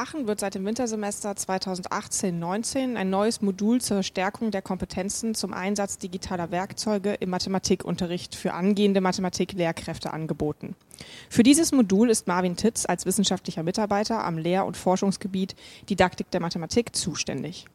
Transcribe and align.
Aachen 0.00 0.26
wird 0.26 0.40
seit 0.40 0.54
dem 0.54 0.64
Wintersemester 0.64 1.32
2018-19 1.32 2.96
ein 2.96 3.10
neues 3.10 3.42
Modul 3.42 3.82
zur 3.82 4.02
Stärkung 4.02 4.50
der 4.50 4.62
Kompetenzen 4.62 5.34
zum 5.34 5.52
Einsatz 5.52 5.98
digitaler 5.98 6.50
Werkzeuge 6.50 7.12
im 7.12 7.28
Mathematikunterricht 7.28 8.34
für 8.34 8.54
angehende 8.54 9.02
Mathematik-Lehrkräfte 9.02 10.14
angeboten. 10.14 10.74
Für 11.28 11.42
dieses 11.42 11.70
Modul 11.72 12.08
ist 12.08 12.26
Marvin 12.26 12.56
Titz 12.56 12.86
als 12.86 13.04
wissenschaftlicher 13.04 13.62
Mitarbeiter 13.62 14.24
am 14.24 14.38
Lehr- 14.38 14.64
und 14.64 14.78
Forschungsgebiet 14.78 15.54
Didaktik 15.90 16.30
der 16.30 16.40
Mathematik 16.40 16.96
zuständig. 16.96 17.66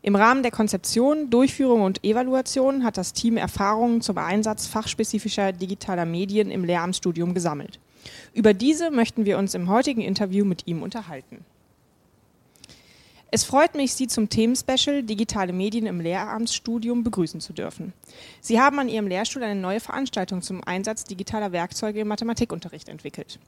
Im 0.00 0.16
Rahmen 0.16 0.42
der 0.42 0.52
Konzeption, 0.52 1.28
Durchführung 1.28 1.82
und 1.82 2.02
Evaluation 2.02 2.84
hat 2.84 2.96
das 2.96 3.12
Team 3.12 3.36
Erfahrungen 3.36 4.00
zum 4.00 4.16
Einsatz 4.16 4.66
fachspezifischer 4.66 5.52
digitaler 5.52 6.06
Medien 6.06 6.50
im 6.50 6.64
Lehramtsstudium 6.64 7.34
gesammelt. 7.34 7.80
Über 8.32 8.54
diese 8.54 8.90
möchten 8.90 9.26
wir 9.26 9.36
uns 9.36 9.52
im 9.52 9.68
heutigen 9.68 10.00
Interview 10.00 10.46
mit 10.46 10.66
ihm 10.66 10.82
unterhalten. 10.82 11.44
Es 13.36 13.44
freut 13.44 13.74
mich, 13.74 13.92
Sie 13.92 14.06
zum 14.06 14.30
Themenspecial 14.30 15.02
Digitale 15.02 15.52
Medien 15.52 15.84
im 15.84 16.00
Lehramtsstudium 16.00 17.04
begrüßen 17.04 17.38
zu 17.42 17.52
dürfen. 17.52 17.92
Sie 18.40 18.58
haben 18.58 18.78
an 18.78 18.88
Ihrem 18.88 19.08
Lehrstuhl 19.08 19.42
eine 19.42 19.60
neue 19.60 19.78
Veranstaltung 19.78 20.40
zum 20.40 20.64
Einsatz 20.64 21.04
digitaler 21.04 21.52
Werkzeuge 21.52 22.00
im 22.00 22.08
Mathematikunterricht 22.08 22.88
entwickelt. 22.88 23.38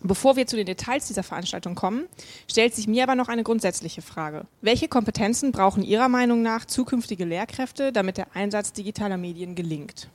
Bevor 0.00 0.36
wir 0.36 0.46
zu 0.46 0.54
den 0.54 0.66
Details 0.66 1.08
dieser 1.08 1.24
Veranstaltung 1.24 1.74
kommen, 1.74 2.04
stellt 2.48 2.76
sich 2.76 2.86
mir 2.86 3.02
aber 3.02 3.16
noch 3.16 3.26
eine 3.26 3.42
grundsätzliche 3.42 4.00
Frage. 4.00 4.46
Welche 4.60 4.86
Kompetenzen 4.86 5.50
brauchen 5.50 5.82
Ihrer 5.82 6.08
Meinung 6.08 6.42
nach 6.42 6.64
zukünftige 6.64 7.24
Lehrkräfte, 7.24 7.90
damit 7.90 8.18
der 8.18 8.28
Einsatz 8.36 8.74
digitaler 8.74 9.16
Medien 9.16 9.56
gelingt? 9.56 10.08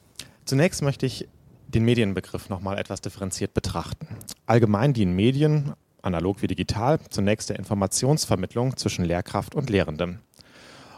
Zunächst 0.46 0.82
möchte 0.82 1.06
ich 1.06 1.28
den 1.68 1.84
Medienbegriff 1.84 2.48
nochmal 2.48 2.78
etwas 2.78 3.02
differenziert 3.02 3.54
betrachten. 3.54 4.08
Allgemein 4.46 4.94
dienen 4.94 5.18
Medien, 5.18 5.74
analog 6.02 6.42
wie 6.42 6.48
digital, 6.48 7.00
zunächst 7.10 7.50
der 7.50 7.60
Informationsvermittlung 7.60 8.78
zwischen 8.78 9.06
Lehrkraft 9.06 9.56
und 9.56 9.70
Lehrendem. 9.70 10.20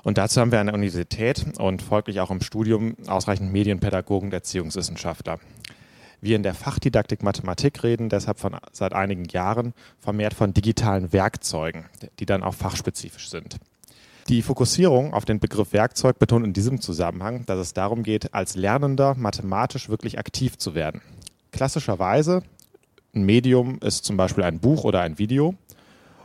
Und 0.03 0.17
dazu 0.17 0.41
haben 0.41 0.51
wir 0.51 0.59
an 0.59 0.67
der 0.67 0.75
Universität 0.75 1.45
und 1.57 1.81
folglich 1.81 2.19
auch 2.19 2.29
im 2.31 2.41
Studium 2.41 2.95
ausreichend 3.07 3.51
Medienpädagogen 3.53 4.29
und 4.29 4.33
Erziehungswissenschaftler. 4.33 5.39
Wir 6.19 6.35
in 6.35 6.43
der 6.43 6.53
Fachdidaktik 6.53 7.21
Mathematik 7.23 7.83
reden 7.83 8.09
deshalb 8.09 8.39
von, 8.39 8.55
seit 8.71 8.93
einigen 8.93 9.25
Jahren 9.25 9.73
vermehrt 9.99 10.33
von 10.33 10.53
digitalen 10.53 11.11
Werkzeugen, 11.11 11.85
die 12.19 12.25
dann 12.25 12.43
auch 12.43 12.53
fachspezifisch 12.53 13.29
sind. 13.29 13.57
Die 14.29 14.41
Fokussierung 14.41 15.13
auf 15.13 15.25
den 15.25 15.41
Begriff 15.41 15.73
Werkzeug 15.73 16.17
betont 16.17 16.45
in 16.45 16.53
diesem 16.53 16.79
Zusammenhang, 16.79 17.45
dass 17.45 17.59
es 17.59 17.73
darum 17.73 18.03
geht, 18.03 18.33
als 18.33 18.55
Lernender 18.55 19.15
mathematisch 19.15 19.89
wirklich 19.89 20.17
aktiv 20.17 20.57
zu 20.57 20.75
werden. 20.75 21.01
Klassischerweise 21.51 22.41
ein 23.14 23.23
Medium 23.23 23.78
ist 23.80 24.06
zum 24.06 24.17
Beispiel 24.17 24.44
ein 24.44 24.59
Buch 24.59 24.83
oder 24.83 25.02
ein 25.02 25.19
Video 25.19 25.56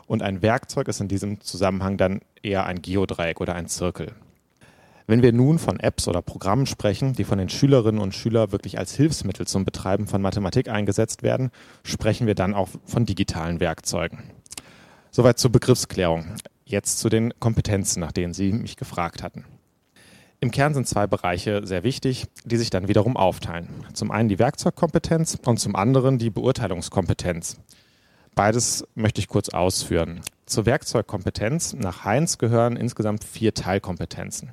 und 0.06 0.22
ein 0.22 0.40
Werkzeug 0.40 0.88
ist 0.88 1.00
in 1.00 1.08
diesem 1.08 1.40
Zusammenhang 1.40 1.98
dann 1.98 2.20
eher 2.42 2.64
ein 2.64 2.80
Geodreieck 2.80 3.40
oder 3.40 3.54
ein 3.54 3.68
Zirkel. 3.68 4.12
Wenn 5.06 5.22
wir 5.22 5.32
nun 5.32 5.58
von 5.58 5.80
Apps 5.80 6.08
oder 6.08 6.22
Programmen 6.22 6.66
sprechen, 6.66 7.14
die 7.14 7.24
von 7.24 7.38
den 7.38 7.48
Schülerinnen 7.48 8.00
und 8.00 8.14
Schülern 8.14 8.52
wirklich 8.52 8.78
als 8.78 8.94
Hilfsmittel 8.94 9.46
zum 9.46 9.64
Betreiben 9.64 10.06
von 10.06 10.20
Mathematik 10.20 10.68
eingesetzt 10.68 11.22
werden, 11.22 11.50
sprechen 11.82 12.26
wir 12.26 12.34
dann 12.34 12.54
auch 12.54 12.68
von 12.84 13.06
digitalen 13.06 13.60
Werkzeugen. 13.60 14.22
Soweit 15.10 15.38
zur 15.38 15.50
Begriffsklärung. 15.50 16.26
Jetzt 16.64 16.98
zu 16.98 17.08
den 17.08 17.32
Kompetenzen, 17.40 18.00
nach 18.00 18.12
denen 18.12 18.34
Sie 18.34 18.52
mich 18.52 18.76
gefragt 18.76 19.22
hatten. 19.22 19.44
Im 20.40 20.52
Kern 20.52 20.72
sind 20.72 20.86
zwei 20.86 21.08
Bereiche 21.08 21.66
sehr 21.66 21.82
wichtig, 21.82 22.26
die 22.44 22.56
sich 22.56 22.70
dann 22.70 22.86
wiederum 22.86 23.16
aufteilen. 23.16 23.68
Zum 23.92 24.12
einen 24.12 24.28
die 24.28 24.38
Werkzeugkompetenz 24.38 25.36
und 25.44 25.58
zum 25.58 25.74
anderen 25.74 26.18
die 26.18 26.30
Beurteilungskompetenz. 26.30 27.58
Beides 28.36 28.86
möchte 28.94 29.20
ich 29.20 29.26
kurz 29.26 29.48
ausführen. 29.48 30.20
Zur 30.46 30.64
Werkzeugkompetenz 30.64 31.74
nach 31.74 32.04
Heinz 32.04 32.38
gehören 32.38 32.76
insgesamt 32.76 33.24
vier 33.24 33.52
Teilkompetenzen. 33.52 34.52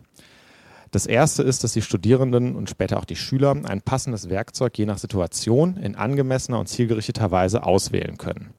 Das 0.89 1.05
erste 1.05 1.43
ist, 1.43 1.63
dass 1.63 1.73
die 1.73 1.83
Studierenden 1.83 2.55
und 2.55 2.67
später 2.67 2.97
auch 2.97 3.05
die 3.05 3.15
Schüler 3.15 3.51
ein 3.51 3.81
passendes 3.81 4.27
Werkzeug 4.27 4.75
je 4.79 4.87
nach 4.87 4.97
Situation 4.97 5.77
in 5.77 5.95
angemessener 5.95 6.57
und 6.57 6.67
zielgerichteter 6.67 7.29
Weise 7.29 7.63
auswählen 7.63 8.17
können. 8.17 8.55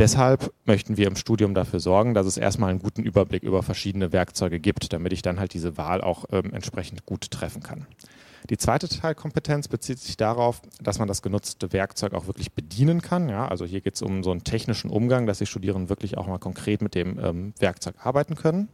Deshalb 0.00 0.54
möchten 0.64 0.96
wir 0.96 1.06
im 1.06 1.14
Studium 1.14 1.52
dafür 1.52 1.78
sorgen, 1.78 2.14
dass 2.14 2.26
es 2.26 2.38
erstmal 2.38 2.70
einen 2.70 2.78
guten 2.78 3.02
Überblick 3.02 3.42
über 3.42 3.62
verschiedene 3.62 4.14
Werkzeuge 4.14 4.58
gibt, 4.58 4.94
damit 4.94 5.12
ich 5.12 5.20
dann 5.20 5.38
halt 5.38 5.52
diese 5.52 5.76
Wahl 5.76 6.00
auch 6.00 6.24
ähm, 6.32 6.54
entsprechend 6.54 7.04
gut 7.04 7.30
treffen 7.30 7.62
kann. 7.62 7.86
Die 8.48 8.56
zweite 8.56 8.88
Teilkompetenz 8.88 9.68
bezieht 9.68 9.98
sich 9.98 10.16
darauf, 10.16 10.62
dass 10.80 10.98
man 10.98 11.06
das 11.06 11.20
genutzte 11.20 11.74
Werkzeug 11.74 12.14
auch 12.14 12.26
wirklich 12.26 12.54
bedienen 12.54 13.02
kann. 13.02 13.28
Ja, 13.28 13.46
also 13.46 13.66
hier 13.66 13.82
geht 13.82 13.96
es 13.96 14.00
um 14.00 14.24
so 14.24 14.30
einen 14.30 14.42
technischen 14.42 14.88
Umgang, 14.88 15.26
dass 15.26 15.36
die 15.36 15.44
Studierenden 15.44 15.90
wirklich 15.90 16.16
auch 16.16 16.26
mal 16.26 16.38
konkret 16.38 16.80
mit 16.80 16.94
dem 16.94 17.18
ähm, 17.22 17.52
Werkzeug 17.58 17.96
arbeiten 18.02 18.36
können. 18.36 18.70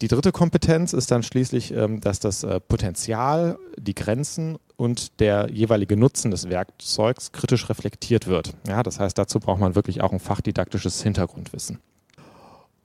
Die 0.00 0.08
dritte 0.08 0.30
Kompetenz 0.30 0.92
ist 0.92 1.10
dann 1.10 1.24
schließlich, 1.24 1.72
ähm, 1.72 2.00
dass 2.00 2.20
das 2.20 2.44
äh, 2.44 2.60
Potenzial, 2.60 3.58
die 3.76 3.94
Grenzen 3.94 4.58
und 4.76 5.18
der 5.18 5.50
jeweilige 5.50 5.96
Nutzen 5.96 6.30
des 6.30 6.48
Werkzeugs 6.48 7.32
kritisch 7.32 7.68
reflektiert 7.68 8.28
wird. 8.28 8.54
Ja, 8.68 8.84
das 8.84 9.00
heißt, 9.00 9.18
dazu 9.18 9.40
braucht 9.40 9.58
man 9.58 9.74
wirklich 9.74 10.00
auch 10.00 10.12
ein 10.12 10.20
fachdidaktisches 10.20 11.02
Hintergrundwissen. 11.02 11.80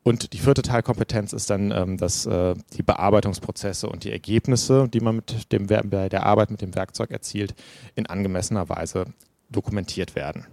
Und 0.02 0.34
die 0.34 0.40
vierte 0.40 0.64
Teilkompetenz 0.64 1.34
ist 1.34 1.50
dann, 1.50 1.72
ähm, 1.72 1.98
dass 1.98 2.26
äh, 2.26 2.56
die 2.76 2.84
Bearbeitungsprozesse 2.84 3.88
und 3.88 4.04
die 4.04 4.12
Ergebnisse, 4.12 4.90
die 4.90 5.00
man 5.00 5.18
mit 5.18 5.52
dem, 5.52 5.68
bei 5.68 6.10
der 6.10 6.26
Arbeit 6.26 6.50
mit 6.52 6.62
dem 6.62 6.76
Werkzeug 6.76 7.12
erzielt, 7.12 7.54
in 7.96 8.08
angemessener 8.08 8.68
Weise 8.70 9.06
dokumentiert 9.50 10.16
werden. 10.16 10.46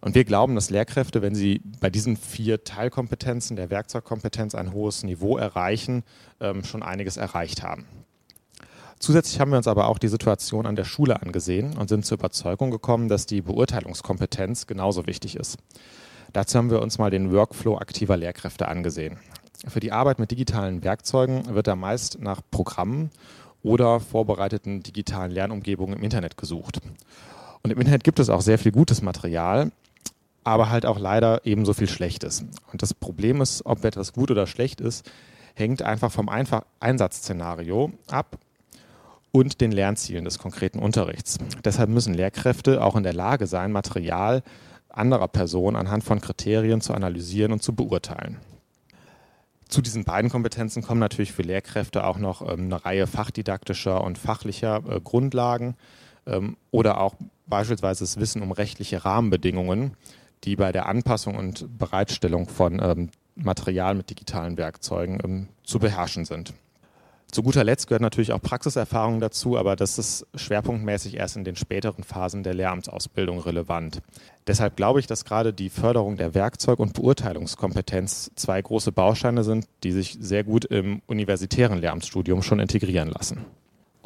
Und 0.00 0.14
wir 0.14 0.24
glauben, 0.24 0.54
dass 0.54 0.70
Lehrkräfte, 0.70 1.22
wenn 1.22 1.34
sie 1.34 1.60
bei 1.80 1.90
diesen 1.90 2.16
vier 2.16 2.64
Teilkompetenzen 2.64 3.56
der 3.56 3.70
Werkzeugkompetenz 3.70 4.54
ein 4.54 4.72
hohes 4.72 5.02
Niveau 5.02 5.36
erreichen, 5.36 6.04
ähm, 6.40 6.64
schon 6.64 6.82
einiges 6.82 7.16
erreicht 7.16 7.62
haben. 7.62 7.86
Zusätzlich 9.00 9.38
haben 9.40 9.50
wir 9.50 9.58
uns 9.58 9.68
aber 9.68 9.88
auch 9.88 9.98
die 9.98 10.08
Situation 10.08 10.66
an 10.66 10.74
der 10.74 10.84
Schule 10.84 11.22
angesehen 11.22 11.76
und 11.76 11.88
sind 11.88 12.04
zur 12.04 12.18
Überzeugung 12.18 12.70
gekommen, 12.70 13.08
dass 13.08 13.26
die 13.26 13.42
Beurteilungskompetenz 13.42 14.66
genauso 14.66 15.06
wichtig 15.06 15.36
ist. 15.36 15.58
Dazu 16.32 16.58
haben 16.58 16.70
wir 16.70 16.82
uns 16.82 16.98
mal 16.98 17.10
den 17.10 17.32
Workflow 17.32 17.78
aktiver 17.78 18.16
Lehrkräfte 18.16 18.68
angesehen. 18.68 19.18
Für 19.66 19.80
die 19.80 19.92
Arbeit 19.92 20.18
mit 20.18 20.30
digitalen 20.30 20.84
Werkzeugen 20.84 21.54
wird 21.54 21.66
da 21.66 21.76
meist 21.76 22.20
nach 22.20 22.42
Programmen 22.50 23.10
oder 23.62 24.00
vorbereiteten 24.00 24.82
digitalen 24.82 25.30
Lernumgebungen 25.30 25.96
im 25.98 26.04
Internet 26.04 26.36
gesucht. 26.36 26.80
Und 27.62 27.70
im 27.70 27.78
Internet 27.78 28.04
gibt 28.04 28.18
es 28.18 28.30
auch 28.30 28.40
sehr 28.40 28.58
viel 28.58 28.72
gutes 28.72 29.02
Material, 29.02 29.72
aber 30.48 30.70
halt 30.70 30.86
auch 30.86 30.98
leider 30.98 31.44
ebenso 31.44 31.74
viel 31.74 31.88
Schlechtes. 31.88 32.44
Und 32.72 32.82
das 32.82 32.94
Problem 32.94 33.40
ist, 33.40 33.64
ob 33.66 33.84
etwas 33.84 34.12
gut 34.12 34.30
oder 34.30 34.46
schlecht 34.46 34.80
ist, 34.80 35.10
hängt 35.54 35.82
einfach 35.82 36.10
vom 36.10 36.28
Einfach 36.28 36.62
Einsatzszenario 36.80 37.92
ab 38.08 38.38
und 39.32 39.60
den 39.60 39.72
Lernzielen 39.72 40.24
des 40.24 40.38
konkreten 40.38 40.78
Unterrichts. 40.78 41.38
Deshalb 41.64 41.90
müssen 41.90 42.14
Lehrkräfte 42.14 42.82
auch 42.82 42.96
in 42.96 43.02
der 43.02 43.12
Lage 43.12 43.46
sein, 43.46 43.72
Material 43.72 44.42
anderer 44.88 45.28
Personen 45.28 45.76
anhand 45.76 46.02
von 46.02 46.20
Kriterien 46.20 46.80
zu 46.80 46.94
analysieren 46.94 47.52
und 47.52 47.62
zu 47.62 47.74
beurteilen. 47.74 48.38
Zu 49.68 49.82
diesen 49.82 50.04
beiden 50.04 50.30
Kompetenzen 50.30 50.82
kommen 50.82 51.00
natürlich 51.00 51.32
für 51.32 51.42
Lehrkräfte 51.42 52.04
auch 52.04 52.18
noch 52.18 52.40
ähm, 52.40 52.64
eine 52.64 52.84
Reihe 52.84 53.06
fachdidaktischer 53.06 54.02
und 54.02 54.16
fachlicher 54.16 54.82
äh, 54.88 55.00
Grundlagen 55.00 55.76
ähm, 56.26 56.56
oder 56.70 57.00
auch 57.00 57.14
beispielsweise 57.46 58.04
das 58.04 58.18
Wissen 58.18 58.40
um 58.40 58.50
rechtliche 58.50 59.04
Rahmenbedingungen, 59.04 59.94
die 60.44 60.56
bei 60.56 60.72
der 60.72 60.86
Anpassung 60.86 61.36
und 61.36 61.78
Bereitstellung 61.78 62.48
von 62.48 62.80
ähm, 62.82 63.10
Material 63.34 63.94
mit 63.94 64.10
digitalen 64.10 64.56
Werkzeugen 64.56 65.18
ähm, 65.24 65.48
zu 65.62 65.78
beherrschen 65.78 66.24
sind. 66.24 66.54
Zu 67.30 67.42
guter 67.42 67.62
Letzt 67.62 67.88
gehört 67.88 68.00
natürlich 68.00 68.32
auch 68.32 68.40
Praxiserfahrung 68.40 69.20
dazu, 69.20 69.58
aber 69.58 69.76
das 69.76 69.98
ist 69.98 70.26
schwerpunktmäßig 70.34 71.18
erst 71.18 71.36
in 71.36 71.44
den 71.44 71.56
späteren 71.56 72.02
Phasen 72.02 72.42
der 72.42 72.54
Lehramtsausbildung 72.54 73.38
relevant. 73.40 74.00
Deshalb 74.46 74.76
glaube 74.76 75.00
ich, 75.00 75.06
dass 75.06 75.26
gerade 75.26 75.52
die 75.52 75.68
Förderung 75.68 76.16
der 76.16 76.32
Werkzeug- 76.32 76.78
und 76.78 76.94
Beurteilungskompetenz 76.94 78.30
zwei 78.34 78.62
große 78.62 78.92
Bausteine 78.92 79.44
sind, 79.44 79.66
die 79.84 79.92
sich 79.92 80.16
sehr 80.18 80.42
gut 80.42 80.64
im 80.64 81.02
universitären 81.06 81.78
Lehramtsstudium 81.78 82.42
schon 82.42 82.60
integrieren 82.60 83.10
lassen. 83.10 83.44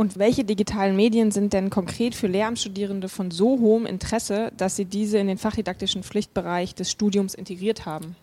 Und 0.03 0.19
welche 0.19 0.43
digitalen 0.43 0.97
Medien 0.97 1.31
sind 1.31 1.53
denn 1.53 1.71
konkret 1.71 2.17
für 2.17 2.27
Lehramtsstudierende 2.27 3.09
von 3.09 3.31
so 3.31 3.61
hohem 3.61 3.87
Interesse, 3.87 4.51
dass 4.57 4.75
sie 4.75 4.85
diese 4.85 5.19
in 5.19 5.29
den 5.29 5.39
fachdidaktischen 5.39 6.03
Pflichtbereich 6.03 6.75
des 6.75 6.91
Studiums 6.91 7.35
integriert 7.35 7.87
haben? 7.87 8.17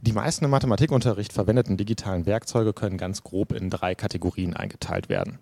Die 0.00 0.12
meisten 0.12 0.46
im 0.46 0.50
Mathematikunterricht 0.50 1.34
verwendeten 1.34 1.76
digitalen 1.76 2.24
Werkzeuge 2.24 2.72
können 2.72 2.96
ganz 2.96 3.24
grob 3.24 3.52
in 3.52 3.68
drei 3.68 3.94
Kategorien 3.94 4.56
eingeteilt 4.56 5.10
werden. 5.10 5.38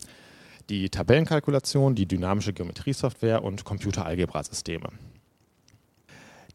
Die 0.71 0.91
Tabellenkalkulation, 0.91 1.95
die 1.95 2.07
dynamische 2.07 2.53
Geometriesoftware 2.53 3.45
und 3.45 3.63
Computeralgebrasysteme. 3.63 4.89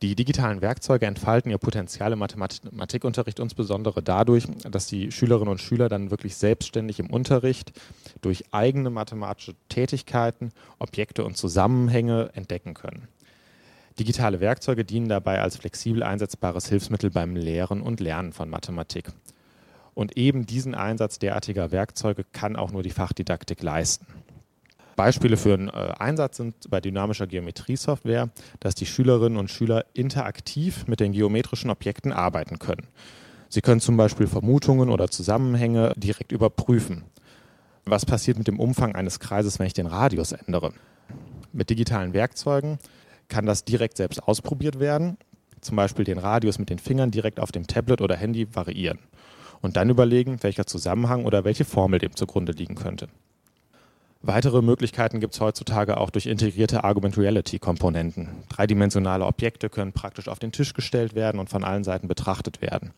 Die 0.02 0.16
digitalen 0.16 0.62
Werkzeuge 0.62 1.06
entfalten 1.06 1.52
ihr 1.52 1.60
Potenzial 1.60 2.12
im 2.12 2.20
Mathematikunterricht 2.20 3.40
insbesondere 3.40 4.02
dadurch, 4.02 4.48
dass 4.70 4.88
die 4.88 5.12
Schülerinnen 5.12 5.52
und 5.52 5.62
Schüler 5.62 5.90
dann 5.90 6.10
wirklich 6.10 6.36
selbstständig 6.38 7.00
im 7.00 7.12
Unterricht 7.12 7.72
durch 8.22 8.46
eigene 8.52 8.90
mathematische 8.90 9.54
Tätigkeiten 9.70 10.54
Objekte 10.80 11.24
und 11.24 11.38
Zusammenhänge 11.38 12.32
entdecken 12.34 12.74
können. 12.74 13.10
Digitale 14.00 14.40
Werkzeuge 14.40 14.86
dienen 14.86 15.08
dabei 15.08 15.40
als 15.40 15.58
flexibel 15.58 16.02
einsetzbares 16.02 16.68
Hilfsmittel 16.68 17.12
beim 17.12 17.36
Lehren 17.36 17.82
und 17.82 18.00
Lernen 18.00 18.34
von 18.34 18.50
Mathematik. 18.50 19.12
Und 19.94 20.18
eben 20.18 20.48
diesen 20.48 20.74
Einsatz 20.74 21.20
derartiger 21.20 21.72
Werkzeuge 21.72 22.24
kann 22.32 22.56
auch 22.56 22.72
nur 22.72 22.82
die 22.82 22.90
Fachdidaktik 22.90 23.62
leisten. 23.62 24.08
Beispiele 24.96 25.38
für 25.38 25.54
einen 25.54 25.70
äh, 25.70 25.94
Einsatz 26.00 26.38
sind 26.38 26.70
bei 26.70 26.82
dynamischer 26.82 27.28
Geometriesoftware, 27.28 28.30
dass 28.60 28.76
die 28.76 28.86
Schülerinnen 28.86 29.38
und 29.38 29.50
Schüler 29.50 29.86
interaktiv 29.94 30.88
mit 30.88 31.00
den 31.00 31.12
geometrischen 31.12 31.70
Objekten 31.70 32.12
arbeiten 32.12 32.60
können. 32.60 32.88
Sie 33.50 33.62
können 33.62 33.82
zum 33.82 33.98
Beispiel 33.98 34.28
Vermutungen 34.28 34.90
oder 34.90 35.10
Zusammenhänge 35.10 35.94
direkt 35.98 36.32
überprüfen. 36.32 37.04
Was 37.86 38.06
passiert 38.06 38.38
mit 38.38 38.48
dem 38.48 38.60
Umfang 38.60 38.96
eines 38.96 39.20
Kreises, 39.20 39.60
wenn 39.60 39.68
ich 39.68 39.74
den 39.74 39.88
Radius 39.88 40.32
ändere? 40.32 40.74
Mit 41.52 41.70
digitalen 41.70 42.14
Werkzeugen 42.14 42.78
kann 43.28 43.46
das 43.46 43.66
direkt 43.66 43.98
selbst 43.98 44.24
ausprobiert 44.24 44.80
werden, 44.80 45.18
zum 45.62 45.76
Beispiel 45.76 46.06
den 46.06 46.18
Radius 46.18 46.60
mit 46.60 46.70
den 46.70 46.80
Fingern 46.80 47.12
direkt 47.12 47.40
auf 47.40 47.52
dem 47.52 47.68
Tablet 47.68 48.02
oder 48.02 48.16
Handy 48.16 48.48
variieren 48.56 49.00
und 49.62 49.78
dann 49.78 49.90
überlegen, 49.90 50.42
welcher 50.42 50.66
Zusammenhang 50.66 51.26
oder 51.26 51.44
welche 51.44 51.66
Formel 51.66 52.00
dem 52.00 52.16
zugrunde 52.16 52.52
liegen 52.52 52.76
könnte. 52.76 53.08
Weitere 54.24 54.62
Möglichkeiten 54.62 55.20
gibt 55.20 55.34
es 55.34 55.42
heutzutage 55.42 55.98
auch 55.98 56.12
durch 56.12 56.28
integrierte 56.28 56.84
Argument 56.84 57.18
Reality-Komponenten. 57.18 58.30
Dreidimensionale 58.50 59.26
Objekte 59.26 59.68
können 59.70 59.94
praktisch 59.94 60.28
auf 60.28 60.38
den 60.38 60.52
Tisch 60.52 60.74
gestellt 60.74 61.16
werden 61.16 61.40
und 61.40 61.50
von 61.50 61.64
allen 61.64 61.84
Seiten 61.84 62.08
betrachtet 62.08 62.62
werden. 62.62 62.92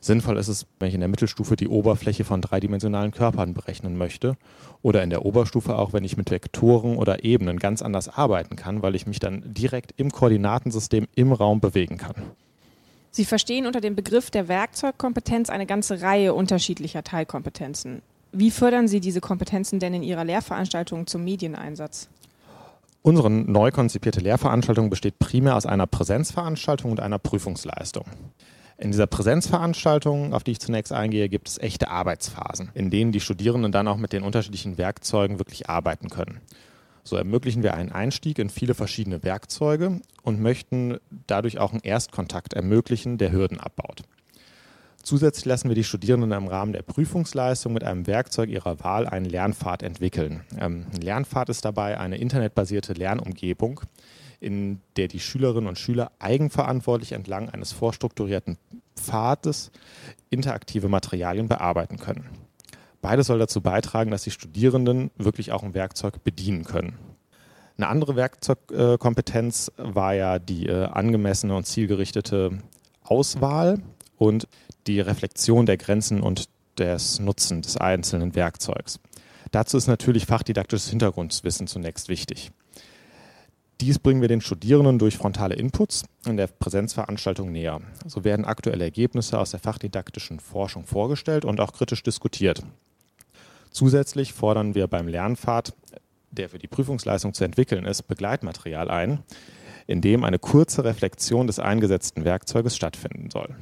Sinnvoll 0.00 0.36
ist 0.36 0.48
es, 0.48 0.66
wenn 0.78 0.88
ich 0.88 0.94
in 0.94 1.00
der 1.00 1.08
Mittelstufe 1.08 1.56
die 1.56 1.68
Oberfläche 1.68 2.24
von 2.24 2.40
dreidimensionalen 2.40 3.10
Körpern 3.10 3.54
berechnen 3.54 3.96
möchte 3.96 4.36
oder 4.82 5.02
in 5.02 5.10
der 5.10 5.24
Oberstufe 5.24 5.76
auch, 5.76 5.92
wenn 5.92 6.04
ich 6.04 6.16
mit 6.16 6.30
Vektoren 6.30 6.96
oder 6.96 7.24
Ebenen 7.24 7.58
ganz 7.58 7.82
anders 7.82 8.08
arbeiten 8.08 8.54
kann, 8.54 8.82
weil 8.82 8.94
ich 8.94 9.06
mich 9.06 9.18
dann 9.18 9.42
direkt 9.54 9.94
im 9.96 10.10
Koordinatensystem 10.10 11.08
im 11.14 11.32
Raum 11.32 11.60
bewegen 11.60 11.98
kann. 11.98 12.14
Sie 13.10 13.24
verstehen 13.24 13.66
unter 13.66 13.80
dem 13.80 13.94
Begriff 13.94 14.30
der 14.30 14.48
Werkzeugkompetenz 14.48 15.50
eine 15.50 15.66
ganze 15.66 16.02
Reihe 16.02 16.34
unterschiedlicher 16.34 17.04
Teilkompetenzen. 17.04 18.02
Wie 18.32 18.50
fördern 18.50 18.88
Sie 18.88 19.00
diese 19.00 19.20
Kompetenzen 19.20 19.78
denn 19.78 19.92
in 19.92 20.02
Ihrer 20.02 20.24
Lehrveranstaltung 20.24 21.06
zum 21.06 21.22
Medieneinsatz? 21.22 22.08
Unsere 23.02 23.30
neu 23.30 23.70
konzipierte 23.70 24.20
Lehrveranstaltung 24.20 24.88
besteht 24.88 25.18
primär 25.18 25.54
aus 25.54 25.66
einer 25.66 25.86
Präsenzveranstaltung 25.86 26.90
und 26.90 27.00
einer 27.00 27.18
Prüfungsleistung. 27.18 28.04
In 28.78 28.90
dieser 28.90 29.06
Präsenzveranstaltung, 29.06 30.32
auf 30.32 30.44
die 30.44 30.52
ich 30.52 30.60
zunächst 30.60 30.92
eingehe, 30.92 31.28
gibt 31.28 31.48
es 31.48 31.58
echte 31.58 31.88
Arbeitsphasen, 31.88 32.70
in 32.72 32.88
denen 32.88 33.12
die 33.12 33.20
Studierenden 33.20 33.70
dann 33.70 33.86
auch 33.86 33.98
mit 33.98 34.14
den 34.14 34.22
unterschiedlichen 34.22 34.78
Werkzeugen 34.78 35.38
wirklich 35.38 35.68
arbeiten 35.68 36.08
können. 36.08 36.40
So 37.04 37.16
ermöglichen 37.16 37.62
wir 37.62 37.74
einen 37.74 37.92
Einstieg 37.92 38.38
in 38.38 38.48
viele 38.48 38.74
verschiedene 38.74 39.22
Werkzeuge 39.24 40.00
und 40.22 40.40
möchten 40.40 40.98
dadurch 41.26 41.58
auch 41.58 41.72
einen 41.72 41.82
Erstkontakt 41.82 42.54
ermöglichen, 42.54 43.18
der 43.18 43.32
Hürden 43.32 43.60
abbaut. 43.60 44.04
Zusätzlich 45.02 45.46
lassen 45.46 45.68
wir 45.68 45.74
die 45.74 45.82
Studierenden 45.82 46.30
im 46.30 46.46
Rahmen 46.46 46.72
der 46.72 46.82
Prüfungsleistung 46.82 47.72
mit 47.72 47.82
einem 47.82 48.06
Werkzeug 48.06 48.48
ihrer 48.48 48.78
Wahl 48.80 49.08
einen 49.08 49.24
Lernpfad 49.26 49.82
entwickeln. 49.82 50.44
Ähm, 50.58 50.86
Lernpfad 51.00 51.48
ist 51.48 51.64
dabei 51.64 51.98
eine 51.98 52.18
internetbasierte 52.18 52.92
Lernumgebung, 52.92 53.80
in 54.38 54.80
der 54.96 55.08
die 55.08 55.18
Schülerinnen 55.18 55.68
und 55.68 55.78
Schüler 55.78 56.12
eigenverantwortlich 56.20 57.12
entlang 57.12 57.50
eines 57.50 57.72
vorstrukturierten 57.72 58.58
Pfades 58.94 59.72
interaktive 60.30 60.88
Materialien 60.88 61.48
bearbeiten 61.48 61.98
können. 61.98 62.28
Beides 63.00 63.26
soll 63.26 63.40
dazu 63.40 63.60
beitragen, 63.60 64.12
dass 64.12 64.22
die 64.22 64.30
Studierenden 64.30 65.10
wirklich 65.16 65.50
auch 65.50 65.64
ein 65.64 65.74
Werkzeug 65.74 66.22
bedienen 66.22 66.62
können. 66.62 66.96
Eine 67.76 67.88
andere 67.88 68.14
Werkzeugkompetenz 68.14 69.72
war 69.76 70.14
ja 70.14 70.38
die 70.38 70.66
äh, 70.66 70.84
angemessene 70.84 71.56
und 71.56 71.66
zielgerichtete 71.66 72.58
Auswahl 73.02 73.78
und 74.22 74.46
die 74.86 75.00
Reflexion 75.00 75.66
der 75.66 75.76
Grenzen 75.76 76.20
und 76.20 76.48
des 76.78 77.18
Nutzen 77.18 77.60
des 77.60 77.76
einzelnen 77.76 78.36
Werkzeugs. 78.36 79.00
Dazu 79.50 79.76
ist 79.76 79.88
natürlich 79.88 80.26
fachdidaktisches 80.26 80.88
Hintergrundwissen 80.88 81.66
zunächst 81.66 82.08
wichtig. 82.08 82.52
Dies 83.80 83.98
bringen 83.98 84.20
wir 84.20 84.28
den 84.28 84.40
Studierenden 84.40 85.00
durch 85.00 85.16
frontale 85.16 85.56
Inputs 85.56 86.04
in 86.24 86.36
der 86.36 86.46
Präsenzveranstaltung 86.46 87.50
näher. 87.50 87.80
So 88.06 88.22
werden 88.22 88.44
aktuelle 88.44 88.84
Ergebnisse 88.84 89.40
aus 89.40 89.50
der 89.50 89.58
fachdidaktischen 89.58 90.38
Forschung 90.38 90.86
vorgestellt 90.86 91.44
und 91.44 91.60
auch 91.60 91.72
kritisch 91.72 92.04
diskutiert. 92.04 92.62
Zusätzlich 93.72 94.32
fordern 94.32 94.76
wir 94.76 94.86
beim 94.86 95.08
Lernpfad, 95.08 95.74
der 96.30 96.48
für 96.48 96.60
die 96.60 96.68
Prüfungsleistung 96.68 97.34
zu 97.34 97.42
entwickeln 97.42 97.86
ist, 97.86 98.04
Begleitmaterial 98.04 98.88
ein, 98.88 99.24
in 99.88 100.00
dem 100.00 100.22
eine 100.22 100.38
kurze 100.38 100.84
Reflexion 100.84 101.48
des 101.48 101.58
eingesetzten 101.58 102.24
Werkzeuges 102.24 102.76
stattfinden 102.76 103.28
soll. 103.28 103.56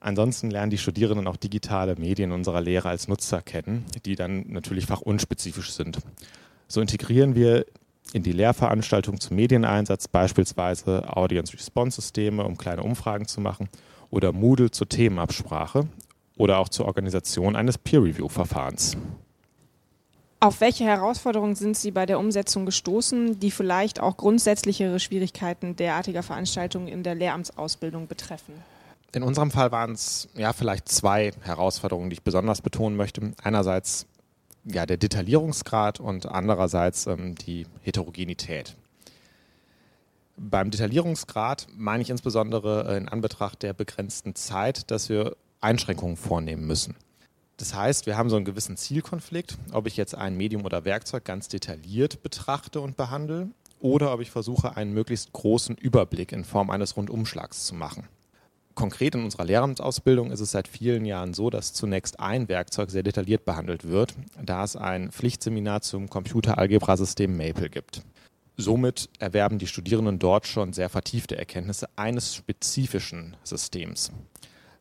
Ansonsten 0.00 0.50
lernen 0.50 0.70
die 0.70 0.78
Studierenden 0.78 1.26
auch 1.26 1.36
digitale 1.36 1.94
Medien 1.96 2.32
unserer 2.32 2.62
Lehre 2.62 2.88
als 2.88 3.06
Nutzer 3.06 3.42
kennen, 3.42 3.84
die 4.06 4.16
dann 4.16 4.46
natürlich 4.48 4.86
fachunspezifisch 4.86 5.72
sind. 5.72 5.98
So 6.68 6.80
integrieren 6.80 7.34
wir 7.34 7.66
in 8.12 8.22
die 8.22 8.32
Lehrveranstaltung 8.32 9.20
zum 9.20 9.36
Medieneinsatz 9.36 10.08
beispielsweise 10.08 11.04
Audience-Response-Systeme, 11.16 12.44
um 12.44 12.56
kleine 12.56 12.82
Umfragen 12.82 13.26
zu 13.26 13.40
machen, 13.40 13.68
oder 14.10 14.32
Moodle 14.32 14.70
zur 14.70 14.88
Themenabsprache 14.88 15.86
oder 16.36 16.58
auch 16.58 16.68
zur 16.68 16.86
Organisation 16.86 17.54
eines 17.54 17.78
Peer-Review-Verfahrens. 17.78 18.96
Auf 20.40 20.62
welche 20.62 20.84
Herausforderungen 20.84 21.54
sind 21.54 21.76
Sie 21.76 21.90
bei 21.90 22.06
der 22.06 22.18
Umsetzung 22.18 22.64
gestoßen, 22.64 23.38
die 23.38 23.50
vielleicht 23.50 24.00
auch 24.00 24.16
grundsätzlichere 24.16 24.98
Schwierigkeiten 24.98 25.76
derartiger 25.76 26.22
Veranstaltungen 26.22 26.88
in 26.88 27.02
der 27.02 27.14
Lehramtsausbildung 27.14 28.06
betreffen? 28.06 28.54
In 29.12 29.22
unserem 29.24 29.50
Fall 29.50 29.72
waren 29.72 29.92
es 29.92 30.28
ja 30.36 30.52
vielleicht 30.52 30.88
zwei 30.88 31.32
Herausforderungen, 31.40 32.10
die 32.10 32.14
ich 32.14 32.22
besonders 32.22 32.62
betonen 32.62 32.96
möchte. 32.96 33.32
Einerseits 33.42 34.06
ja, 34.64 34.86
der 34.86 34.98
Detaillierungsgrad 34.98 36.00
und 36.00 36.26
andererseits 36.26 37.06
ähm, 37.06 37.34
die 37.34 37.66
Heterogenität. 37.82 38.76
Beim 40.36 40.70
Detaillierungsgrad 40.70 41.66
meine 41.76 42.02
ich 42.02 42.10
insbesondere 42.10 42.86
äh, 42.88 42.96
in 42.98 43.08
Anbetracht 43.08 43.62
der 43.62 43.72
begrenzten 43.72 44.34
Zeit, 44.34 44.90
dass 44.90 45.08
wir 45.08 45.36
Einschränkungen 45.60 46.16
vornehmen 46.16 46.66
müssen. 46.66 46.94
Das 47.56 47.74
heißt, 47.74 48.06
wir 48.06 48.16
haben 48.16 48.30
so 48.30 48.36
einen 48.36 48.46
gewissen 48.46 48.76
Zielkonflikt, 48.76 49.58
ob 49.72 49.86
ich 49.86 49.96
jetzt 49.96 50.14
ein 50.14 50.36
Medium 50.36 50.64
oder 50.64 50.84
Werkzeug 50.84 51.24
ganz 51.24 51.48
detailliert 51.48 52.22
betrachte 52.22 52.80
und 52.80 52.96
behandle 52.96 53.48
oder 53.80 54.14
ob 54.14 54.20
ich 54.20 54.30
versuche, 54.30 54.76
einen 54.76 54.94
möglichst 54.94 55.32
großen 55.32 55.76
Überblick 55.76 56.32
in 56.32 56.44
Form 56.44 56.70
eines 56.70 56.96
Rundumschlags 56.96 57.66
zu 57.66 57.74
machen. 57.74 58.08
Konkret 58.74 59.14
in 59.14 59.24
unserer 59.24 59.44
Lehramtsausbildung 59.44 60.30
ist 60.30 60.40
es 60.40 60.52
seit 60.52 60.68
vielen 60.68 61.04
Jahren 61.04 61.34
so, 61.34 61.50
dass 61.50 61.72
zunächst 61.72 62.20
ein 62.20 62.48
Werkzeug 62.48 62.90
sehr 62.90 63.02
detailliert 63.02 63.44
behandelt 63.44 63.84
wird, 63.84 64.14
da 64.42 64.64
es 64.64 64.76
ein 64.76 65.10
Pflichtseminar 65.10 65.82
zum 65.82 66.08
Computeralgebrasystem 66.08 67.36
Maple 67.36 67.68
gibt. 67.68 68.02
Somit 68.56 69.08
erwerben 69.18 69.58
die 69.58 69.66
Studierenden 69.66 70.18
dort 70.18 70.46
schon 70.46 70.72
sehr 70.72 70.88
vertiefte 70.88 71.36
Erkenntnisse 71.36 71.88
eines 71.96 72.34
spezifischen 72.34 73.36
Systems. 73.42 74.12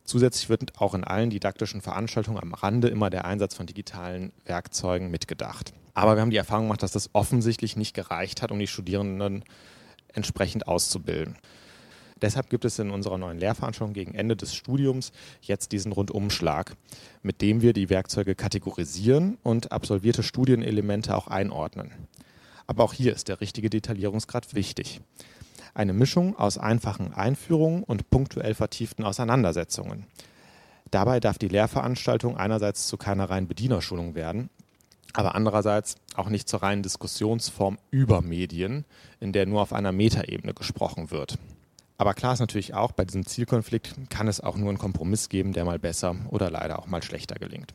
Zusätzlich 0.04 0.50
wird 0.50 0.80
auch 0.80 0.96
in 0.96 1.04
allen 1.04 1.30
didaktischen 1.30 1.82
Veranstaltungen 1.82 2.40
am 2.40 2.54
Rande 2.54 2.88
immer 2.88 3.10
der 3.10 3.26
Einsatz 3.26 3.56
von 3.56 3.68
digitalen 3.68 4.34
Werkzeugen 4.46 5.12
mitgedacht. 5.12 5.72
Aber 5.94 6.16
wir 6.16 6.22
haben 6.22 6.32
die 6.32 6.38
Erfahrung 6.38 6.66
gemacht, 6.66 6.84
dass 6.84 6.92
das 6.92 7.10
offensichtlich 7.14 7.76
nicht 7.76 7.94
gereicht 7.94 8.42
hat, 8.42 8.52
um 8.52 8.60
die 8.60 8.68
Studierenden 8.68 9.44
entsprechend 10.14 10.68
auszubilden. 10.68 11.38
Deshalb 12.22 12.50
gibt 12.50 12.66
es 12.66 12.80
in 12.80 12.92
unserer 12.92 13.18
neuen 13.18 13.40
Lehrveranstaltung 13.40 13.94
gegen 13.94 14.14
Ende 14.14 14.36
des 14.36 14.54
Studiums 14.54 15.12
jetzt 15.42 15.72
diesen 15.72 15.92
Rundumschlag, 15.92 16.76
mit 17.22 17.42
dem 17.42 17.62
wir 17.62 17.74
die 17.74 17.90
Werkzeuge 17.90 18.36
kategorisieren 18.36 19.38
und 19.44 19.72
absolvierte 19.72 20.24
Studienelemente 20.24 21.16
auch 21.16 21.28
einordnen. 21.28 21.92
Aber 22.68 22.84
auch 22.84 22.94
hier 22.94 23.14
ist 23.14 23.28
der 23.28 23.42
richtige 23.42 23.70
Detaillierungsgrad 23.70 24.54
wichtig. 24.54 25.02
Eine 25.74 25.94
Mischung 25.94 26.36
aus 26.38 26.58
einfachen 26.58 27.14
Einführungen 27.14 27.84
und 27.84 28.10
punktuell 28.10 28.54
vertieften 28.54 29.06
Auseinandersetzungen. 29.06 30.06
Dabei 30.92 31.20
darf 31.20 31.38
die 31.38 31.48
Lehrveranstaltung 31.48 32.38
einerseits 32.38 32.88
zu 32.88 32.98
keiner 32.98 33.30
reinen 33.30 33.48
Bedienerschulung 33.48 34.16
werden, 34.16 34.50
aber 35.14 35.36
andererseits 35.36 35.96
auch 36.16 36.30
nicht 36.30 36.50
zur 36.50 36.64
reinen 36.64 36.84
Diskussionsform 36.84 37.78
über 37.92 38.22
Medien, 38.22 38.86
in 39.20 39.32
der 39.32 39.46
nur 39.46 39.62
auf 39.62 39.74
einer 39.74 39.92
Metaebene 39.92 40.54
gesprochen 40.54 41.12
wird. 41.12 41.38
Aber 42.00 42.14
klar 42.14 42.32
ist 42.32 42.40
natürlich 42.40 42.74
auch, 42.74 42.94
bei 42.94 43.04
diesem 43.04 43.26
Zielkonflikt 43.26 44.10
kann 44.10 44.30
es 44.30 44.40
auch 44.40 44.56
nur 44.56 44.70
einen 44.70 44.78
Kompromiss 44.78 45.28
geben, 45.28 45.52
der 45.52 45.66
mal 45.66 45.80
besser 45.80 46.16
oder 46.30 46.50
leider 46.50 46.80
auch 46.80 46.88
mal 46.88 47.04
schlechter 47.04 47.36
gelingt. 47.36 47.74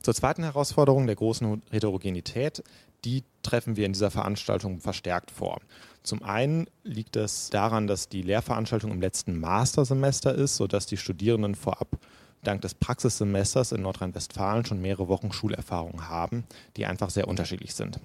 Zur 0.00 0.14
zweiten 0.14 0.44
Herausforderung 0.44 1.08
der 1.08 1.16
großen 1.16 1.60
Heterogenität, 1.72 2.62
die 3.04 3.24
treffen 3.42 3.74
wir 3.74 3.84
in 3.84 3.94
dieser 3.94 4.12
Veranstaltung 4.12 4.78
verstärkt 4.78 5.32
vor. 5.32 5.60
Zum 6.04 6.22
einen 6.22 6.68
liegt 6.84 7.16
es 7.16 7.50
daran, 7.50 7.88
dass 7.88 8.08
die 8.08 8.22
Lehrveranstaltung 8.22 8.92
im 8.92 9.00
letzten 9.00 9.40
Mastersemester 9.40 10.32
ist, 10.32 10.54
sodass 10.54 10.86
die 10.86 10.96
Studierenden 10.96 11.56
vorab 11.56 11.98
dank 12.44 12.62
des 12.62 12.74
Praxissemesters 12.74 13.72
in 13.72 13.82
Nordrhein-Westfalen 13.82 14.64
schon 14.64 14.80
mehrere 14.80 15.08
Wochen 15.08 15.32
Schulerfahrung 15.32 16.08
haben, 16.08 16.44
die 16.76 16.86
einfach 16.86 17.10
sehr 17.10 17.26
unterschiedlich 17.26 17.74
sind. 17.74 17.98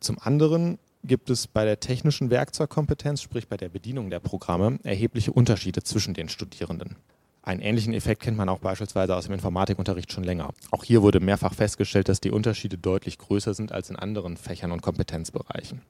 Zum 0.00 0.18
anderen 0.18 0.78
gibt 1.04 1.30
es 1.30 1.46
bei 1.46 1.64
der 1.64 1.80
technischen 1.80 2.30
Werkzeugkompetenz, 2.30 3.22
sprich 3.22 3.48
bei 3.48 3.56
der 3.56 3.68
Bedienung 3.68 4.10
der 4.10 4.20
Programme, 4.20 4.78
erhebliche 4.84 5.32
Unterschiede 5.32 5.82
zwischen 5.82 6.14
den 6.14 6.28
Studierenden. 6.28 6.96
Einen 7.44 7.60
ähnlichen 7.60 7.92
Effekt 7.92 8.22
kennt 8.22 8.36
man 8.36 8.48
auch 8.48 8.60
beispielsweise 8.60 9.16
aus 9.16 9.24
dem 9.24 9.34
Informatikunterricht 9.34 10.12
schon 10.12 10.22
länger. 10.22 10.50
Auch 10.70 10.84
hier 10.84 11.02
wurde 11.02 11.18
mehrfach 11.18 11.54
festgestellt, 11.54 12.08
dass 12.08 12.20
die 12.20 12.30
Unterschiede 12.30 12.78
deutlich 12.78 13.18
größer 13.18 13.52
sind 13.52 13.72
als 13.72 13.90
in 13.90 13.96
anderen 13.96 14.36
Fächern 14.36 14.70
und 14.70 14.82
Kompetenzbereichen. 14.82 15.82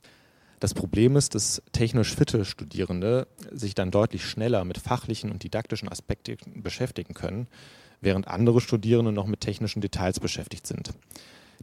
Das 0.61 0.73
Problem 0.73 1.17
ist, 1.17 1.35
dass 1.35 1.61
technisch 1.73 2.15
fitte 2.15 2.47
Studierende 2.47 3.27
sich 3.51 3.75
dann 3.75 3.91
deutlich 3.91 4.25
schneller 4.25 4.65
mit 4.65 4.79
fachlichen 4.79 5.31
und 5.31 5.43
didaktischen 5.43 5.89
Aspekten 5.89 6.63
beschäftigen 6.63 7.13
können, 7.13 7.49
während 8.01 8.29
andere 8.29 8.61
Studierende 8.63 9.13
noch 9.13 9.27
mit 9.27 9.41
technischen 9.41 9.83
Details 9.83 10.21
beschäftigt 10.21 10.67
sind. 10.67 10.95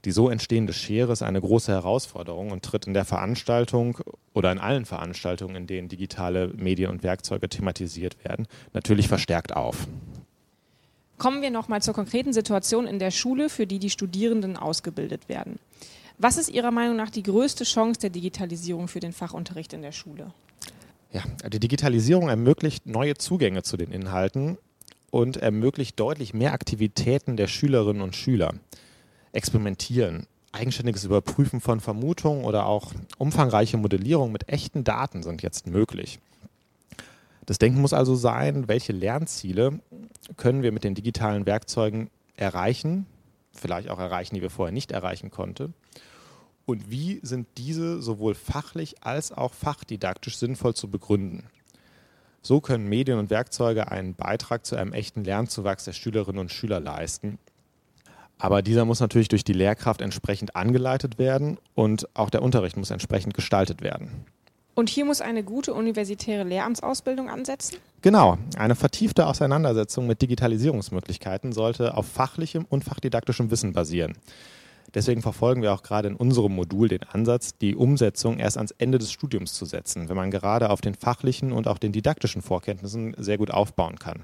Die 0.05 0.11
so 0.11 0.29
entstehende 0.29 0.73
Schere 0.73 1.11
ist 1.11 1.21
eine 1.21 1.41
große 1.41 1.71
Herausforderung 1.71 2.51
und 2.51 2.63
tritt 2.63 2.87
in 2.87 2.93
der 2.93 3.05
Veranstaltung 3.05 3.97
oder 4.33 4.51
in 4.51 4.59
allen 4.59 4.85
Veranstaltungen, 4.85 5.55
in 5.55 5.67
denen 5.67 5.89
digitale 5.89 6.47
Medien 6.49 6.89
und 6.89 7.03
Werkzeuge 7.03 7.49
thematisiert 7.49 8.23
werden, 8.23 8.47
natürlich 8.73 9.07
verstärkt 9.07 9.55
auf. 9.55 9.87
Kommen 11.17 11.41
wir 11.41 11.51
nochmal 11.51 11.81
zur 11.81 11.93
konkreten 11.93 12.31
Situation 12.31 12.87
in 12.87 12.97
der 12.97 13.11
Schule, 13.11 13.49
für 13.49 13.67
die 13.67 13.79
die 13.79 13.89
Studierenden 13.89 14.55
ausgebildet 14.55 15.27
werden. 15.27 15.59
Was 16.17 16.37
ist 16.37 16.49
Ihrer 16.49 16.71
Meinung 16.71 16.95
nach 16.95 17.09
die 17.09 17.23
größte 17.23 17.65
Chance 17.65 17.99
der 17.99 18.09
Digitalisierung 18.09 18.87
für 18.87 19.01
den 19.01 19.11
Fachunterricht 19.11 19.73
in 19.73 19.81
der 19.81 19.91
Schule? 19.91 20.33
Ja, 21.11 21.23
die 21.49 21.59
Digitalisierung 21.59 22.29
ermöglicht 22.29 22.85
neue 22.85 23.15
Zugänge 23.15 23.63
zu 23.63 23.75
den 23.75 23.91
Inhalten 23.91 24.57
und 25.11 25.37
ermöglicht 25.37 25.99
deutlich 25.99 26.33
mehr 26.33 26.53
Aktivitäten 26.53 27.35
der 27.35 27.47
Schülerinnen 27.47 28.01
und 28.01 28.15
Schüler. 28.15 28.53
Experimentieren, 29.31 30.25
eigenständiges 30.51 31.03
Überprüfen 31.03 31.61
von 31.61 31.79
Vermutungen 31.79 32.43
oder 32.43 32.65
auch 32.65 32.93
umfangreiche 33.17 33.77
Modellierung 33.77 34.31
mit 34.31 34.49
echten 34.49 34.83
Daten 34.83 35.23
sind 35.23 35.41
jetzt 35.43 35.67
möglich. 35.67 36.19
Das 37.45 37.57
Denken 37.57 37.81
muss 37.81 37.93
also 37.93 38.15
sein, 38.15 38.67
welche 38.67 38.93
Lernziele 38.93 39.79
können 40.37 40.61
wir 40.61 40.71
mit 40.71 40.83
den 40.83 40.95
digitalen 40.95 41.45
Werkzeugen 41.45 42.09
erreichen, 42.35 43.05
vielleicht 43.53 43.89
auch 43.89 43.99
erreichen, 43.99 44.35
die 44.35 44.41
wir 44.41 44.49
vorher 44.49 44.73
nicht 44.73 44.91
erreichen 44.91 45.31
konnten. 45.31 45.73
Und 46.65 46.91
wie 46.91 47.19
sind 47.23 47.47
diese 47.57 48.01
sowohl 48.01 48.35
fachlich 48.35 49.03
als 49.03 49.31
auch 49.31 49.53
fachdidaktisch 49.53 50.37
sinnvoll 50.37 50.75
zu 50.75 50.89
begründen? 50.89 51.45
So 52.41 52.61
können 52.61 52.87
Medien 52.87 53.17
und 53.17 53.31
Werkzeuge 53.31 53.91
einen 53.91 54.13
Beitrag 54.13 54.65
zu 54.65 54.75
einem 54.75 54.93
echten 54.93 55.23
Lernzuwachs 55.23 55.85
der 55.85 55.93
Schülerinnen 55.93 56.39
und 56.39 56.51
Schüler 56.51 56.79
leisten 56.79 57.39
aber 58.39 58.61
dieser 58.61 58.85
muss 58.85 59.01
natürlich 59.01 59.27
durch 59.27 59.43
die 59.43 59.53
Lehrkraft 59.53 60.01
entsprechend 60.01 60.55
angeleitet 60.55 61.19
werden 61.19 61.59
und 61.75 62.07
auch 62.15 62.29
der 62.29 62.41
Unterricht 62.41 62.77
muss 62.77 62.89
entsprechend 62.89 63.33
gestaltet 63.33 63.81
werden. 63.81 64.25
Und 64.75 64.87
hier 64.87 65.03
muss 65.03 65.19
eine 65.19 65.43
gute 65.43 65.73
universitäre 65.73 66.45
Lehramtsausbildung 66.45 67.29
ansetzen? 67.29 67.77
Genau. 68.01 68.37
Eine 68.57 68.75
vertiefte 68.75 69.27
Auseinandersetzung 69.27 70.07
mit 70.07 70.21
Digitalisierungsmöglichkeiten 70.21 71.51
sollte 71.51 71.97
auf 71.97 72.07
fachlichem 72.07 72.65
und 72.69 72.85
fachdidaktischem 72.85 73.51
Wissen 73.51 73.73
basieren. 73.73 74.13
Deswegen 74.93 75.21
verfolgen 75.21 75.61
wir 75.61 75.73
auch 75.73 75.83
gerade 75.83 76.07
in 76.07 76.15
unserem 76.15 76.55
Modul 76.55 76.87
den 76.87 77.03
Ansatz, 77.03 77.57
die 77.57 77.75
Umsetzung 77.75 78.39
erst 78.39 78.57
ans 78.57 78.73
Ende 78.77 78.97
des 78.97 79.11
Studiums 79.11 79.53
zu 79.53 79.65
setzen, 79.65 80.07
wenn 80.07 80.15
man 80.15 80.31
gerade 80.31 80.69
auf 80.69 80.79
den 80.79 80.95
fachlichen 80.95 81.51
und 81.51 81.67
auch 81.67 81.77
den 81.77 81.91
didaktischen 81.91 82.41
Vorkenntnissen 82.41 83.15
sehr 83.17 83.37
gut 83.37 83.51
aufbauen 83.51 83.99
kann. 83.99 84.23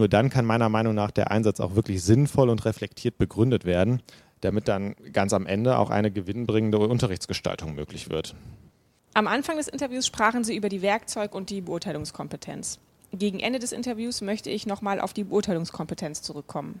Nur 0.00 0.08
dann 0.08 0.30
kann 0.30 0.46
meiner 0.46 0.70
Meinung 0.70 0.94
nach 0.94 1.10
der 1.10 1.30
Einsatz 1.30 1.60
auch 1.60 1.74
wirklich 1.74 2.02
sinnvoll 2.02 2.48
und 2.48 2.64
reflektiert 2.64 3.18
begründet 3.18 3.66
werden, 3.66 4.00
damit 4.40 4.66
dann 4.66 4.94
ganz 5.12 5.34
am 5.34 5.44
Ende 5.44 5.76
auch 5.76 5.90
eine 5.90 6.10
gewinnbringende 6.10 6.78
Unterrichtsgestaltung 6.78 7.74
möglich 7.74 8.08
wird. 8.08 8.34
Am 9.12 9.26
Anfang 9.26 9.58
des 9.58 9.68
Interviews 9.68 10.06
sprachen 10.06 10.42
Sie 10.42 10.56
über 10.56 10.70
die 10.70 10.80
Werkzeug- 10.80 11.34
und 11.34 11.50
die 11.50 11.60
Beurteilungskompetenz. 11.60 12.78
Gegen 13.12 13.40
Ende 13.40 13.58
des 13.58 13.72
Interviews 13.72 14.22
möchte 14.22 14.48
ich 14.48 14.66
nochmal 14.66 15.02
auf 15.02 15.12
die 15.12 15.24
Beurteilungskompetenz 15.24 16.22
zurückkommen. 16.22 16.80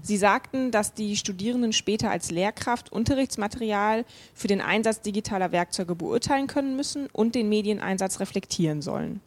Sie 0.00 0.16
sagten, 0.16 0.70
dass 0.70 0.94
die 0.94 1.18
Studierenden 1.18 1.74
später 1.74 2.10
als 2.10 2.30
Lehrkraft 2.30 2.90
Unterrichtsmaterial 2.90 4.06
für 4.32 4.48
den 4.48 4.62
Einsatz 4.62 5.02
digitaler 5.02 5.52
Werkzeuge 5.52 5.94
beurteilen 5.94 6.46
können 6.46 6.76
müssen 6.76 7.08
und 7.12 7.34
den 7.34 7.50
Medieneinsatz 7.50 8.20
reflektieren 8.20 8.80
sollen. 8.80 9.20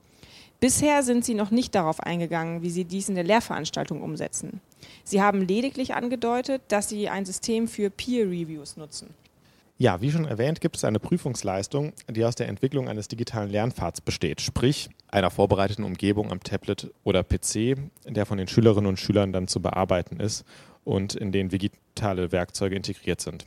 Bisher 0.60 1.04
sind 1.04 1.24
Sie 1.24 1.36
noch 1.36 1.52
nicht 1.52 1.76
darauf 1.76 2.00
eingegangen, 2.00 2.64
wie 2.64 2.72
Sie 2.72 2.84
dies 2.84 3.10
in 3.10 3.16
der 3.16 3.24
Lehrveranstaltung 3.24 4.02
umsetzen. 4.02 4.60
Sie 5.04 5.22
haben 5.22 5.48
lediglich 5.48 5.94
angedeutet, 5.94 6.64
dass 6.70 6.90
Sie 6.90 7.10
ein 7.10 7.26
System 7.26 7.68
für 7.68 7.92
Peer 7.92 8.26
Reviews 8.26 8.76
nutzen. 8.76 9.14
Ja, 9.80 10.02
wie 10.02 10.12
schon 10.12 10.26
erwähnt, 10.26 10.60
gibt 10.60 10.76
es 10.76 10.84
eine 10.84 11.00
Prüfungsleistung, 11.00 11.94
die 12.10 12.26
aus 12.26 12.34
der 12.34 12.48
Entwicklung 12.48 12.90
eines 12.90 13.08
digitalen 13.08 13.52
Lernpfads 13.52 14.02
besteht, 14.02 14.42
sprich 14.42 14.90
einer 15.10 15.30
vorbereiteten 15.30 15.84
Umgebung 15.84 16.32
am 16.32 16.42
Tablet 16.42 16.92
oder 17.04 17.24
PC, 17.24 17.78
der 18.08 18.26
von 18.26 18.40
den 18.40 18.48
Schülerinnen 18.48 18.88
und 18.88 19.00
Schülern 19.00 19.34
dann 19.34 19.48
zu 19.48 19.62
bearbeiten 19.62 20.20
ist 20.20 20.44
und 20.84 21.14
in 21.14 21.32
den 21.32 21.50
digitale 21.50 22.32
Werkzeuge 22.32 22.76
integriert 22.76 23.22
sind. 23.22 23.46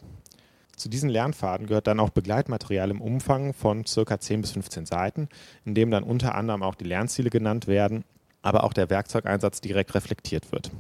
Zu 0.81 0.89
diesen 0.89 1.11
Lernfaden 1.11 1.67
gehört 1.67 1.89
dann 1.89 2.01
auch 2.01 2.09
Begleitmaterial 2.09 2.91
im 2.91 3.03
Umfang 3.03 3.53
von 3.53 3.85
ca. 3.85 4.19
10 4.19 4.41
bis 4.41 4.53
15 4.53 4.87
Seiten, 4.87 5.29
in 5.67 5.75
dem 5.75 5.91
dann 5.91 6.03
unter 6.03 6.35
anderem 6.35 6.63
auch 6.63 6.75
die 6.75 6.87
Lernziele 6.87 7.29
genannt 7.29 7.67
werden, 7.67 8.03
aber 8.41 8.65
auch 8.65 8.73
der 8.73 8.89
Werkzeugeinsatz 8.89 9.61
direkt 9.61 9.95
reflektiert 9.95 10.53
wird. 10.53 10.71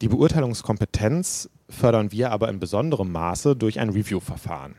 Die 0.00 0.08
Beurteilungskompetenz 0.08 1.50
fördern 1.68 2.12
wir 2.12 2.32
aber 2.32 2.48
in 2.48 2.60
besonderem 2.60 3.12
Maße 3.12 3.56
durch 3.56 3.78
ein 3.78 3.90
Review-Verfahren. 3.90 4.74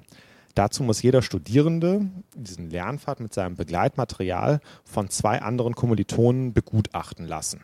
Dazu 0.55 0.81
muss 0.81 1.03
jeder 1.03 1.21
Studierende 1.21 2.09
diesen 2.33 2.71
Lernpfad 2.71 3.19
mit 3.19 3.35
seinem 3.35 3.57
Begleitmaterial 3.57 4.59
von 4.85 5.11
zwei 5.11 5.39
anderen 5.39 5.75
Kommilitonen 5.75 6.51
begutachten 6.51 7.27
lassen. 7.27 7.61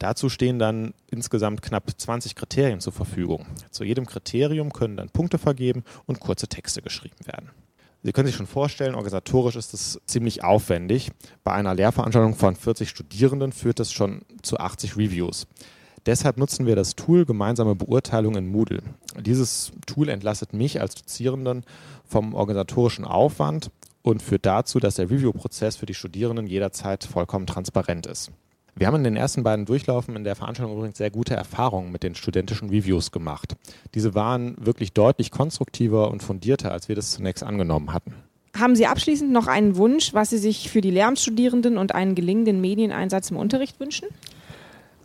Dazu 0.00 0.30
stehen 0.30 0.58
dann 0.58 0.94
insgesamt 1.10 1.60
knapp 1.60 1.84
20 1.94 2.34
Kriterien 2.34 2.80
zur 2.80 2.94
Verfügung. 2.94 3.44
Zu 3.70 3.84
jedem 3.84 4.06
Kriterium 4.06 4.72
können 4.72 4.96
dann 4.96 5.10
Punkte 5.10 5.36
vergeben 5.36 5.84
und 6.06 6.20
kurze 6.20 6.48
Texte 6.48 6.80
geschrieben 6.80 7.18
werden. 7.26 7.50
Sie 8.02 8.12
können 8.12 8.26
sich 8.26 8.36
schon 8.36 8.46
vorstellen, 8.46 8.94
organisatorisch 8.94 9.56
ist 9.56 9.74
es 9.74 10.00
ziemlich 10.06 10.42
aufwendig. 10.42 11.10
Bei 11.44 11.52
einer 11.52 11.74
Lehrveranstaltung 11.74 12.34
von 12.34 12.56
40 12.56 12.88
Studierenden 12.88 13.52
führt 13.52 13.78
es 13.78 13.92
schon 13.92 14.22
zu 14.40 14.58
80 14.58 14.96
Reviews. 14.96 15.46
Deshalb 16.06 16.38
nutzen 16.38 16.64
wir 16.64 16.76
das 16.76 16.96
Tool 16.96 17.26
Gemeinsame 17.26 17.74
Beurteilung 17.74 18.36
in 18.36 18.48
Moodle. 18.48 18.82
Dieses 19.18 19.72
Tool 19.84 20.08
entlastet 20.08 20.54
mich 20.54 20.80
als 20.80 20.94
Dozierenden 20.94 21.64
vom 22.06 22.32
organisatorischen 22.32 23.04
Aufwand 23.04 23.70
und 24.00 24.22
führt 24.22 24.46
dazu, 24.46 24.80
dass 24.80 24.94
der 24.94 25.10
Review-Prozess 25.10 25.76
für 25.76 25.84
die 25.84 25.92
Studierenden 25.92 26.46
jederzeit 26.46 27.04
vollkommen 27.04 27.46
transparent 27.46 28.06
ist. 28.06 28.32
Wir 28.80 28.86
haben 28.86 28.96
in 28.96 29.04
den 29.04 29.16
ersten 29.16 29.42
beiden 29.42 29.66
Durchlaufen 29.66 30.16
in 30.16 30.24
der 30.24 30.34
Veranstaltung 30.34 30.74
übrigens 30.74 30.96
sehr 30.96 31.10
gute 31.10 31.34
Erfahrungen 31.34 31.92
mit 31.92 32.02
den 32.02 32.14
studentischen 32.14 32.70
Reviews 32.70 33.12
gemacht. 33.12 33.54
Diese 33.94 34.14
waren 34.14 34.56
wirklich 34.58 34.94
deutlich 34.94 35.30
konstruktiver 35.30 36.10
und 36.10 36.22
fundierter, 36.22 36.72
als 36.72 36.88
wir 36.88 36.96
das 36.96 37.10
zunächst 37.10 37.42
angenommen 37.42 37.92
hatten. 37.92 38.14
Haben 38.58 38.74
Sie 38.76 38.86
abschließend 38.86 39.30
noch 39.32 39.48
einen 39.48 39.76
Wunsch, 39.76 40.14
was 40.14 40.30
Sie 40.30 40.38
sich 40.38 40.70
für 40.70 40.80
die 40.80 40.90
Lehramtsstudierenden 40.90 41.76
und 41.76 41.94
einen 41.94 42.14
gelingenden 42.14 42.62
Medieneinsatz 42.62 43.30
im 43.30 43.36
Unterricht 43.36 43.78
wünschen? 43.80 44.08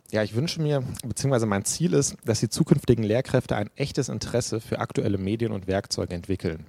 Ja, 0.09 0.23
ich 0.23 0.35
wünsche 0.35 0.61
mir, 0.61 0.81
beziehungsweise 1.05 1.45
mein 1.45 1.65
Ziel 1.65 1.91
ist, 1.95 2.15
dass 2.23 2.39
die 2.39 2.47
zukünftigen 2.47 3.03
Lehrkräfte 3.03 3.57
ein 3.57 3.69
echtes 3.75 4.07
Interesse 4.07 4.61
für 4.61 4.79
aktuelle 4.79 5.17
Medien 5.17 5.51
und 5.51 5.67
Werkzeuge 5.67 6.15
entwickeln. 6.15 6.65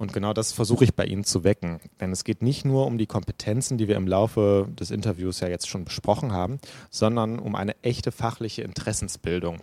Und 0.00 0.14
genau 0.14 0.32
das 0.32 0.52
versuche 0.52 0.84
ich 0.84 0.94
bei 0.94 1.04
Ihnen 1.04 1.24
zu 1.24 1.44
wecken. 1.44 1.78
Denn 2.00 2.10
es 2.10 2.24
geht 2.24 2.40
nicht 2.40 2.64
nur 2.64 2.86
um 2.86 2.96
die 2.96 3.04
Kompetenzen, 3.04 3.76
die 3.76 3.86
wir 3.86 3.96
im 3.96 4.08
Laufe 4.08 4.66
des 4.70 4.90
Interviews 4.90 5.40
ja 5.40 5.48
jetzt 5.48 5.68
schon 5.68 5.84
besprochen 5.84 6.32
haben, 6.32 6.58
sondern 6.88 7.38
um 7.38 7.54
eine 7.54 7.76
echte 7.82 8.10
fachliche 8.10 8.62
Interessensbildung. 8.62 9.58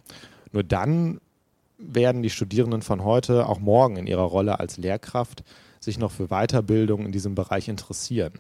Nur 0.52 0.62
dann 0.64 1.20
werden 1.80 2.22
die 2.22 2.30
Studierenden 2.30 2.84
von 2.84 3.04
heute 3.04 3.50
auch 3.50 3.58
morgen 3.60 3.96
in 3.98 4.06
ihrer 4.06 4.22
Rolle 4.22 4.60
als 4.60 4.78
Lehrkraft 4.78 5.44
sich 5.80 5.98
noch 5.98 6.12
für 6.12 6.28
Weiterbildung 6.28 7.08
in 7.08 7.12
diesem 7.12 7.34
Bereich 7.34 7.68
interessieren. 7.68 8.34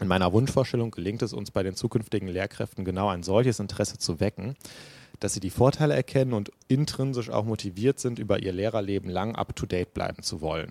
In 0.00 0.06
meiner 0.06 0.32
Wunschvorstellung 0.32 0.92
gelingt 0.92 1.22
es 1.22 1.32
uns 1.32 1.50
bei 1.50 1.64
den 1.64 1.74
zukünftigen 1.74 2.28
Lehrkräften 2.28 2.84
genau 2.84 3.08
ein 3.08 3.24
solches 3.24 3.58
Interesse 3.58 3.98
zu 3.98 4.20
wecken, 4.20 4.54
dass 5.18 5.34
sie 5.34 5.40
die 5.40 5.50
Vorteile 5.50 5.94
erkennen 5.94 6.34
und 6.34 6.52
intrinsisch 6.68 7.30
auch 7.30 7.44
motiviert 7.44 7.98
sind, 7.98 8.20
über 8.20 8.40
ihr 8.44 8.52
Lehrerleben 8.52 9.10
lang 9.10 9.34
up-to-date 9.34 9.92
bleiben 9.92 10.22
zu 10.22 10.40
wollen. 10.40 10.70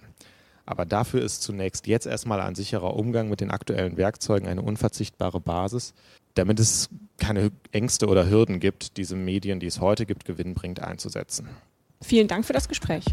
Aber 0.65 0.85
dafür 0.85 1.21
ist 1.21 1.43
zunächst 1.43 1.87
jetzt 1.87 2.07
erstmal 2.07 2.39
ein 2.41 2.55
sicherer 2.55 2.95
Umgang 2.95 3.29
mit 3.29 3.41
den 3.41 3.51
aktuellen 3.51 3.97
Werkzeugen 3.97 4.47
eine 4.47 4.61
unverzichtbare 4.61 5.39
Basis, 5.39 5.93
damit 6.33 6.59
es 6.59 6.89
keine 7.17 7.51
Ängste 7.71 8.07
oder 8.07 8.29
Hürden 8.29 8.59
gibt, 8.59 8.97
diese 8.97 9.15
Medien, 9.15 9.59
die 9.59 9.67
es 9.67 9.79
heute 9.79 10.05
gibt, 10.05 10.25
gewinnbringend 10.25 10.81
einzusetzen. 10.81 11.47
Vielen 12.01 12.27
Dank 12.27 12.45
für 12.45 12.53
das 12.53 12.67
Gespräch. 12.67 13.05